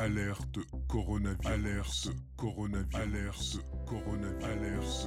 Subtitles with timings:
[0.00, 1.44] Alerte coronavirus.
[1.44, 2.94] Alerte coronavirus.
[2.94, 5.06] Alerte coronavirus.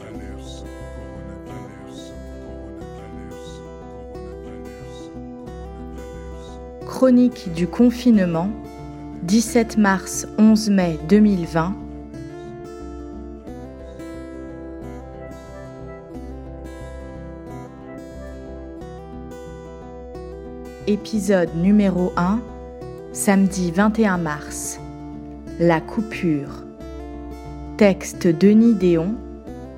[0.00, 0.62] Alerte coronavirus.
[1.48, 2.04] Alerte
[2.46, 3.16] coronavirus.
[6.86, 8.48] Chronique du confinement,
[9.24, 11.74] 17 mars 11 mai 2020.
[20.86, 22.38] Épisode numéro 1,
[23.16, 24.78] samedi 21 mars.
[25.58, 26.64] La coupure.
[27.78, 29.14] Texte Denis Déon.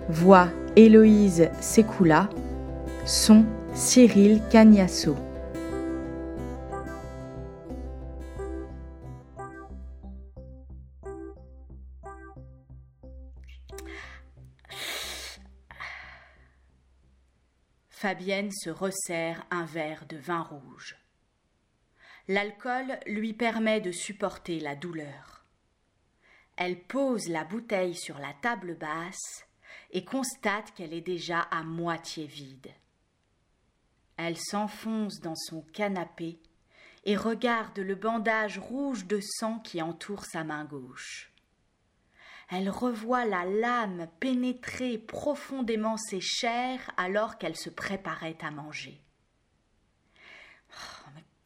[0.09, 2.29] Voix Héloïse Sécoula.
[3.07, 5.15] Son Cyril Cagnasso.
[17.89, 20.97] Fabienne se resserre un verre de vin rouge.
[22.29, 25.47] L'alcool lui permet de supporter la douleur.
[26.57, 29.47] Elle pose la bouteille sur la table basse
[29.93, 32.71] et constate qu'elle est déjà à moitié vide.
[34.19, 36.39] Elle s'enfonce dans son canapé
[37.05, 41.33] et regarde le bandage rouge de sang qui entoure sa main gauche.
[42.51, 49.01] Elle revoit la lame pénétrer profondément ses chairs alors qu'elle se préparait à manger.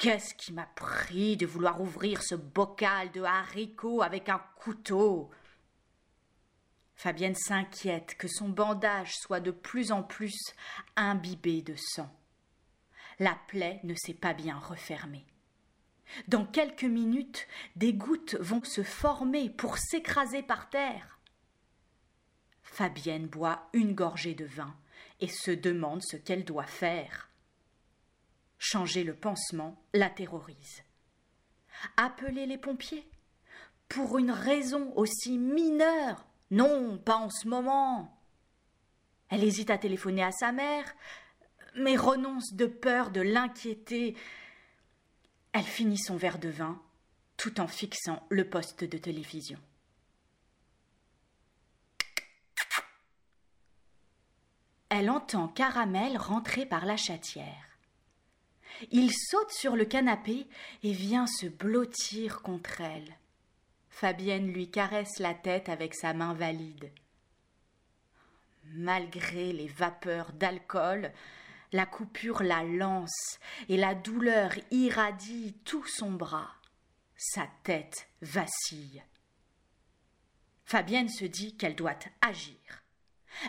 [0.03, 5.31] Qu'est-ce qui m'a pris de vouloir ouvrir ce bocal de haricots avec un couteau?
[6.97, 10.35] Fabienne s'inquiète que son bandage soit de plus en plus
[10.97, 12.13] imbibé de sang.
[13.21, 15.25] La plaie ne s'est pas bien refermée.
[16.27, 21.21] Dans quelques minutes, des gouttes vont se former pour s'écraser par terre.
[22.65, 24.77] Fabienne boit une gorgée de vin
[25.21, 27.29] et se demande ce qu'elle doit faire.
[28.65, 30.85] Changer le pansement la terrorise.
[31.97, 33.05] Appeler les pompiers
[33.89, 38.17] Pour une raison aussi mineure Non, pas en ce moment.
[39.31, 40.95] Elle hésite à téléphoner à sa mère,
[41.75, 44.17] mais renonce de peur de l'inquiéter.
[45.51, 46.81] Elle finit son verre de vin
[47.37, 49.59] tout en fixant le poste de télévision.
[54.89, 57.72] Elle entend Caramel rentrer par la chatière.
[58.91, 60.47] Il saute sur le canapé
[60.83, 63.17] et vient se blottir contre elle.
[63.89, 66.91] Fabienne lui caresse la tête avec sa main valide.
[68.75, 71.13] Malgré les vapeurs d'alcool,
[71.73, 73.39] la coupure la lance
[73.69, 76.51] et la douleur irradie tout son bras.
[77.17, 79.03] Sa tête vacille.
[80.65, 82.57] Fabienne se dit qu'elle doit agir.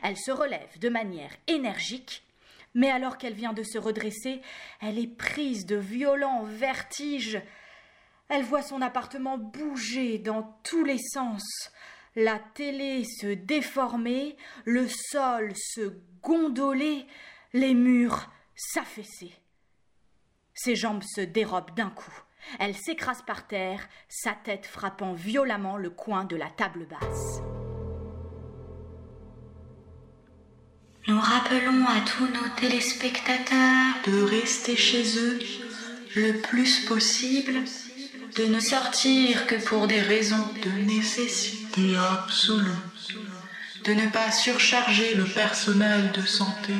[0.03, 2.23] Elle se relève de manière énergique
[2.73, 4.41] mais alors qu'elle vient de se redresser,
[4.81, 7.41] elle est prise de violents vertiges.
[8.29, 11.44] Elle voit son appartement bouger dans tous les sens,
[12.16, 17.06] la télé se déformer, le sol se gondoler,
[17.53, 19.34] les murs s'affaisser.
[20.53, 22.23] Ses jambes se dérobent d'un coup.
[22.59, 27.41] Elle s'écrase par terre, sa tête frappant violemment le coin de la table basse.
[31.06, 35.40] Nous rappelons à tous nos téléspectateurs de rester chez eux
[36.16, 37.56] le plus possible,
[38.38, 42.72] de ne sortir que pour des raisons de nécessité absolue,
[43.84, 46.74] de ne pas surcharger le personnel de santé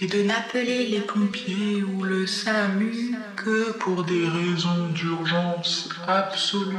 [0.00, 6.76] et de n'appeler les pompiers ou le SAMU que pour des raisons d'urgence absolue.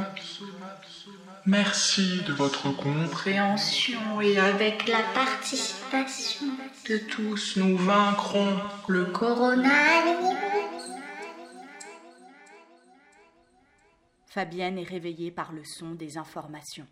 [1.48, 6.48] Merci de votre compréhension et avec la participation
[6.90, 10.40] de tous, nous vaincrons le coronavirus.
[14.26, 16.88] Fabienne est réveillée par le son des informations.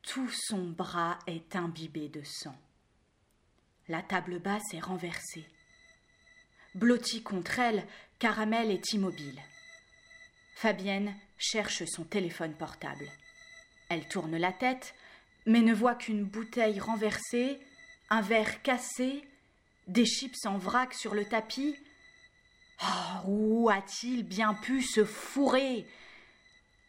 [0.00, 2.56] Tout son bras est imbibé de sang.
[3.88, 5.46] La table basse est renversée.
[6.74, 7.86] Blottie contre elle,
[8.18, 9.38] Caramel est immobile.
[10.62, 13.08] Fabienne cherche son téléphone portable.
[13.88, 14.94] Elle tourne la tête,
[15.44, 17.58] mais ne voit qu'une bouteille renversée,
[18.10, 19.24] un verre cassé,
[19.88, 21.74] des chips en vrac sur le tapis.
[22.80, 25.84] Oh, où a-t-il bien pu se fourrer?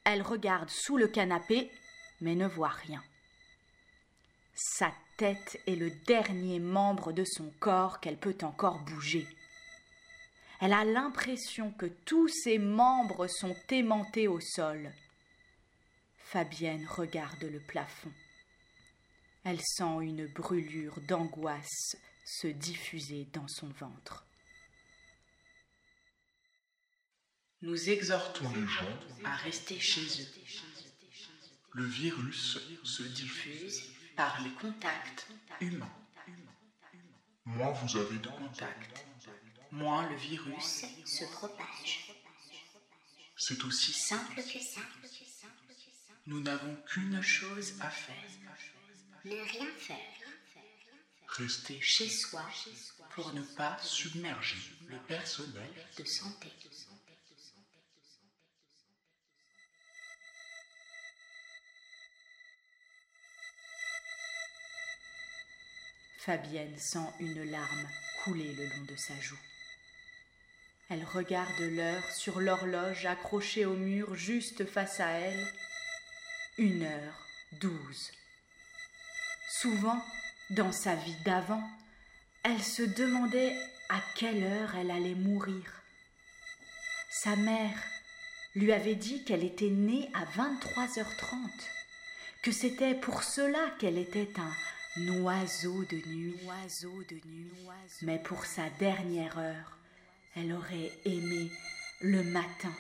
[0.03, 1.71] Elle regarde sous le canapé,
[2.21, 3.03] mais ne voit rien.
[4.53, 9.27] Sa tête est le dernier membre de son corps qu'elle peut encore bouger.
[10.65, 14.93] Elle a l'impression que tous ses membres sont aimantés au sol.
[16.15, 18.13] Fabienne regarde le plafond.
[19.43, 24.25] Elle sent une brûlure d'angoisse se diffuser dans son ventre.
[27.61, 30.27] Nous exhortons les gens à rester chez eux.
[31.73, 35.27] Le virus se diffuse par les contacts
[35.59, 35.93] humains.
[37.43, 39.05] Moins vous avez de contacts,
[39.73, 42.11] moins le virus se propage.
[43.35, 44.81] C'est aussi Simple que ça.
[46.27, 48.15] Nous n'avons qu'une chose à faire.
[49.25, 49.97] Ne rien faire.
[51.27, 52.45] Rester Chez soi
[53.15, 56.51] pour ne pas submerger le personnel de santé.
[66.19, 67.87] Fabienne sent une larme
[68.23, 69.35] couler le long de sa joue.
[70.93, 75.47] Elle regarde l'heure sur l'horloge accrochée au mur juste face à elle.
[76.59, 77.25] Une heure
[77.59, 78.11] douze.
[79.49, 79.99] Souvent,
[80.51, 81.67] dans sa vie d'avant,
[82.43, 83.55] elle se demandait
[83.89, 85.81] à quelle heure elle allait mourir.
[87.09, 87.83] Sa mère
[88.53, 91.49] lui avait dit qu'elle était née à 23h30,
[92.43, 96.35] que c'était pour cela qu'elle était un oiseau de nuit.
[96.45, 97.51] Oiseau de nuit.
[98.03, 99.79] Mais pour sa dernière heure,
[100.35, 101.51] elle aurait aimé
[102.01, 102.73] le matin,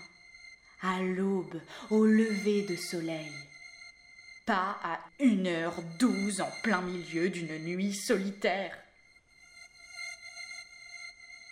[0.81, 3.31] à l'aube, au lever de soleil.
[4.45, 8.77] Pas à une heure douze en plein milieu d'une nuit solitaire.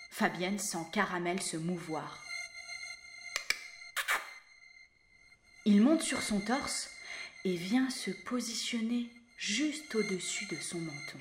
[0.09, 2.21] Fabienne sent Caramel se mouvoir.
[5.65, 6.89] Il monte sur son torse
[7.45, 11.19] et vient se positionner juste au-dessus de son menton.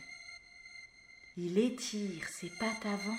[1.37, 3.19] Il étire ses pattes avant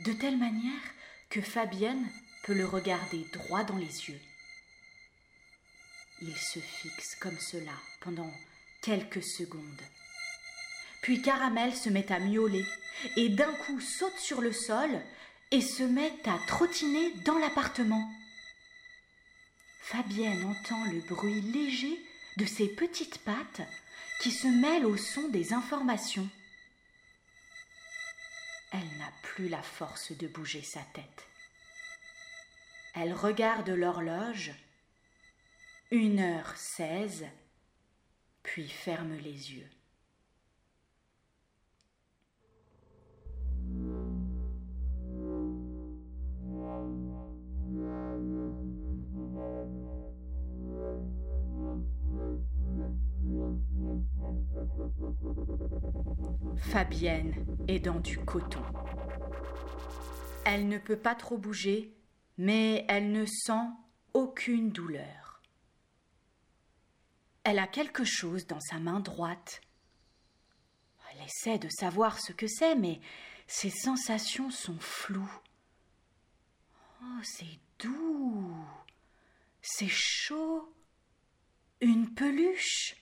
[0.00, 0.82] de telle manière
[1.30, 2.06] que Fabienne
[2.44, 4.20] peut le regarder droit dans les yeux.
[6.22, 8.30] Il se fixe comme cela pendant
[8.82, 9.82] quelques secondes.
[11.02, 12.64] Puis Caramel se met à miauler
[13.16, 14.90] et d'un coup saute sur le sol
[15.50, 18.10] et se met à trottiner dans l'appartement.
[19.82, 22.04] Fabienne entend le bruit léger
[22.36, 23.62] de ses petites pattes
[24.20, 26.28] qui se mêlent au son des informations.
[28.78, 31.26] Elle n'a plus la force de bouger sa tête.
[32.94, 34.52] Elle regarde l'horloge.
[35.90, 37.24] Une heure seize,
[38.42, 39.70] puis ferme les yeux.
[56.58, 58.62] Fabienne est dans du coton.
[60.44, 61.92] Elle ne peut pas trop bouger,
[62.38, 63.66] mais elle ne sent
[64.14, 65.42] aucune douleur.
[67.44, 69.60] Elle a quelque chose dans sa main droite.
[71.10, 73.00] Elle essaie de savoir ce que c'est, mais
[73.46, 75.40] ses sensations sont floues.
[77.02, 78.54] Oh, c'est doux.
[79.62, 80.72] C'est chaud.
[81.80, 82.96] Une peluche.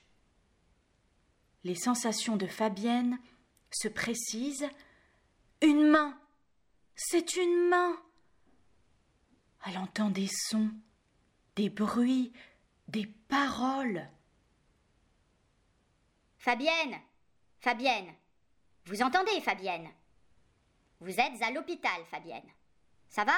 [1.63, 3.19] Les sensations de Fabienne
[3.75, 4.69] se précisent.
[5.63, 6.19] Une main.
[6.95, 7.97] C'est une main.
[9.67, 10.71] Elle entend des sons,
[11.57, 12.33] des bruits,
[12.89, 14.09] des paroles.
[16.39, 17.01] Fabienne
[17.61, 18.13] Fabienne
[18.85, 19.89] Vous entendez, Fabienne?
[21.01, 22.51] Vous êtes à l'hôpital, Fabienne.
[23.09, 23.37] Ça va?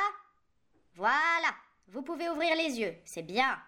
[0.94, 1.54] Voilà,
[1.88, 3.62] vous pouvez ouvrir les yeux, c'est bien.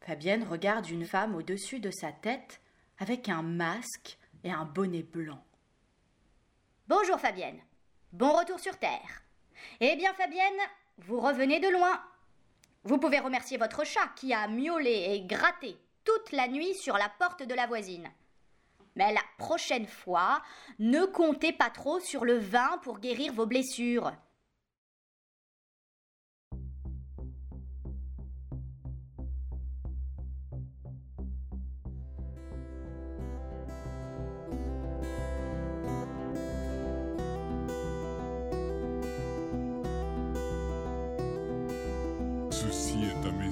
[0.00, 2.60] Fabienne regarde une femme au-dessus de sa tête
[2.98, 5.42] avec un masque et un bonnet blanc.
[6.86, 7.60] Bonjour, Fabienne.
[8.12, 9.22] Bon retour sur Terre.
[9.80, 10.60] Eh bien, Fabienne,
[10.98, 12.00] vous revenez de loin.
[12.84, 17.08] Vous pouvez remercier votre chat qui a miaulé et gratté toute la nuit sur la
[17.08, 18.08] porte de la voisine.
[18.94, 20.40] Mais la prochaine fois,
[20.78, 24.12] ne comptez pas trop sur le vin pour guérir vos blessures.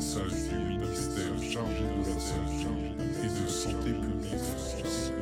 [0.04, 2.66] Message du ministère chargé de la santé
[3.22, 5.13] et de santé publique.